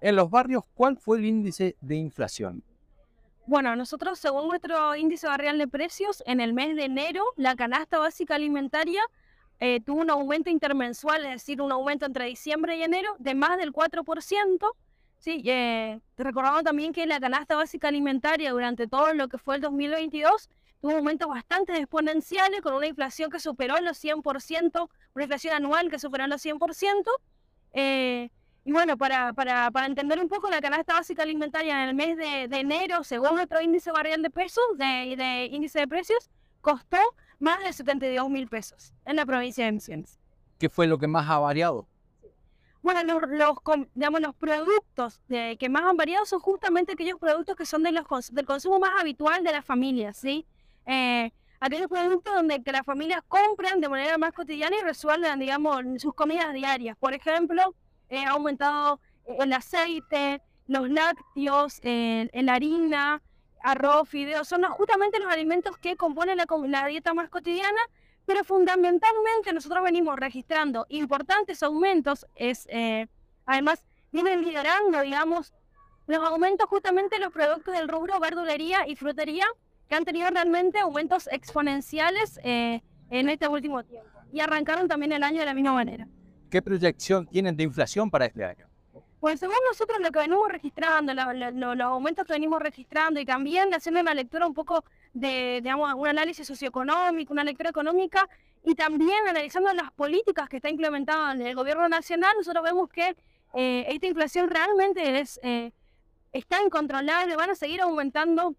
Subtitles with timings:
[0.00, 2.62] En los barrios, ¿cuál fue el índice de inflación?
[3.46, 7.98] Bueno, nosotros, según nuestro índice barrial de precios, en el mes de enero, la canasta
[7.98, 9.02] básica alimentaria
[9.58, 13.56] eh, tuvo un aumento intermensual, es decir, un aumento entre diciembre y enero de más
[13.58, 14.72] del 4%.
[15.18, 19.62] Sí, eh, recordamos también que la canasta básica alimentaria durante todo lo que fue el
[19.62, 20.48] 2022
[20.80, 25.98] tuvo aumentos bastante exponenciales con una inflación que superó los 100%, una inflación anual que
[25.98, 27.02] superó los 100%.
[27.72, 28.30] Eh,
[28.68, 32.18] y bueno, para, para, para, entender un poco la canasta básica alimentaria en el mes
[32.18, 36.28] de, de enero, según nuestro índice variable de pesos, de, de índice de precios,
[36.60, 36.98] costó
[37.38, 40.20] más de 72 mil pesos en la provincia de Misiones.
[40.58, 41.88] ¿Qué fue lo que más ha variado?
[42.82, 43.56] Bueno, los, los,
[43.94, 47.92] digamos, los productos de, que más han variado son justamente aquellos productos que son de
[47.92, 48.04] los,
[48.34, 50.44] del consumo más habitual de las familias, ¿sí?
[50.84, 55.80] Eh, aquellos productos donde que las familias compran de manera más cotidiana y resuelven, digamos,
[55.96, 56.98] sus comidas diarias.
[56.98, 57.74] Por ejemplo,
[58.08, 63.22] eh, ha aumentado el aceite, los lácteos, la harina,
[63.62, 67.80] arroz, fideos, son justamente los alimentos que componen la, dieta más cotidiana,
[68.26, 73.08] pero fundamentalmente nosotros venimos registrando importantes aumentos, es, eh,
[73.46, 75.52] además vienen liderando, digamos,
[76.06, 79.46] los aumentos justamente los productos del rubro verdulería y frutería,
[79.88, 84.10] que han tenido realmente aumentos exponenciales eh, en este último tiempo.
[84.32, 86.06] Y arrancaron también el año de la misma manera.
[86.50, 88.66] ¿Qué proyección tienen de inflación para este año?
[89.20, 94.00] Pues según nosotros lo que venimos registrando, los aumentos que venimos registrando y también haciendo
[94.00, 98.28] una lectura un poco de, digamos, un análisis socioeconómico, una lectura económica
[98.64, 103.16] y también analizando las políticas que está implementando el gobierno nacional, nosotros vemos que
[103.54, 105.72] eh, esta inflación realmente es, eh,
[106.32, 108.54] está incontrolable, van a seguir aumentando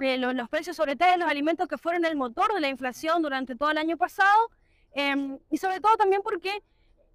[0.00, 3.20] eh, los, precios, sobre todo de los alimentos que fueron el motor de la inflación
[3.20, 4.50] durante todo el año pasado,
[4.92, 6.62] em, y sobre todo también porque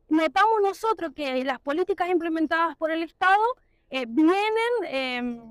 [0.09, 3.43] notamos nosotros que las políticas implementadas por el Estado
[3.89, 5.41] eh, vienen, em,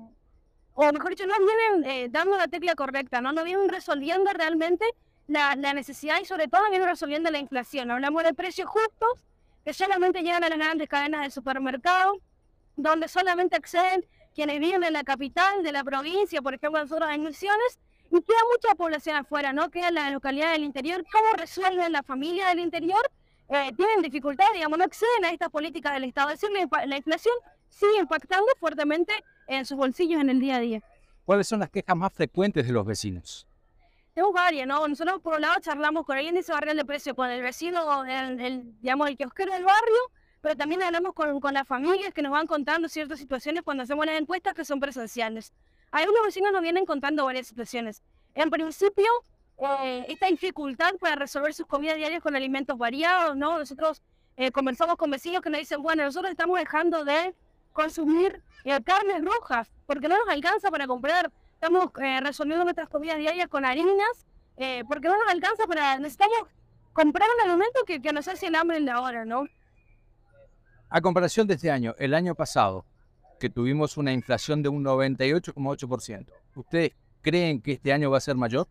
[0.73, 3.31] o mejor dicho, no vienen eh, dando la tecla correcta, ¿no?
[3.31, 4.85] no vienen resolviendo realmente
[5.27, 7.91] la, necesidad y sobre todo vienen resolviendo la inflación.
[7.91, 9.25] Hablamos de precios justos
[9.63, 12.19] que solamente llegan a las grandes cadenas de supermercado,
[12.75, 17.23] donde solamente acceden quienes viven en la capital de la provincia, por ejemplo, nosotros en
[17.23, 17.79] Misiones,
[18.11, 19.69] y queda mucha población afuera, ¿no?
[19.71, 21.03] Queda la localidad del interior.
[21.11, 23.01] ¿Cómo resuelven la familia del interior?
[23.49, 26.29] Eh, tienen dificultades, digamos, no acceden a estas políticas del Estado.
[26.29, 26.55] Es decir,
[26.85, 27.33] la inflación
[27.69, 29.13] sigue impactando fuertemente
[29.47, 30.81] en sus bolsillos en el día a día.
[31.25, 33.47] ¿Cuáles son las quejas más frecuentes de los vecinos?
[34.13, 34.87] Tenemos varias, ¿no?
[34.87, 38.39] Nosotros por un lado charlamos con el índice barrial de precio, con el vecino, el,
[38.39, 40.11] el, digamos, el kiosquero del barrio,
[40.41, 44.05] pero también hablamos con, con, las familias que nos van contando ciertas situaciones cuando hacemos
[44.05, 45.51] las encuestas que son presenciales.
[45.91, 48.03] Algunos vecinos nos vienen contando varias situaciones.
[48.35, 49.07] En principio,
[49.81, 53.57] eh, esta dificultad para resolver sus comidas diarias con alimentos variados, ¿no?
[53.59, 54.01] Nosotros
[54.35, 57.33] eh, conversamos con vecinos que nos dicen, bueno, nosotros estamos dejando de
[57.71, 61.91] consumir eh, carnes rojas porque no nos alcanza para comprar, estamos
[62.21, 64.25] resolviendo nuestras comidas diarias con harinas
[64.87, 66.47] porque no nos alcanza para, necesitamos
[66.91, 69.45] comprar un alimento que, que nos hace el hambre en la hora, ¿no?
[70.89, 72.85] A comparación de este año, el año pasado,
[73.39, 76.91] que tuvimos una inflación de un 98,8%, ¿ustedes
[77.21, 78.67] creen que este año va a ser mayor?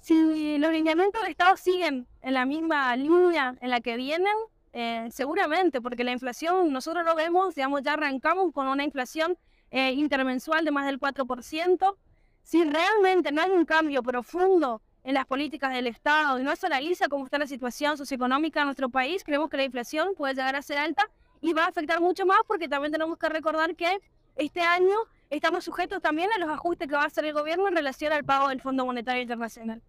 [0.00, 4.34] Si los lineamientos del Estado siguen en la misma línea en la que vienen,
[4.72, 9.36] eh, seguramente, porque la inflación nosotros lo vemos, digamos, ya arrancamos con una inflación
[9.70, 11.96] eh, intermensual de más del 4%.
[12.42, 16.66] Si realmente no hay un cambio profundo en las políticas del Estado y no se
[16.66, 20.56] analiza cómo está la situación socioeconómica de nuestro país, creemos que la inflación puede llegar
[20.56, 21.08] a ser alta
[21.40, 24.00] y va a afectar mucho más porque también tenemos que recordar que
[24.36, 24.96] este año
[25.30, 28.24] estamos sujetos también a los ajustes que va a hacer el gobierno en relación al
[28.24, 29.82] pago del Fondo Monetario Internacional.